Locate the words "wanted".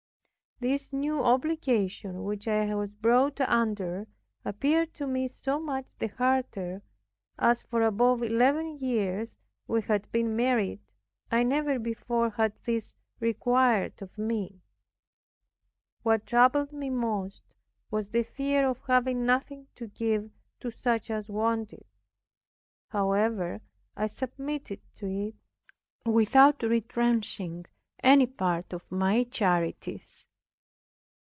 21.27-21.87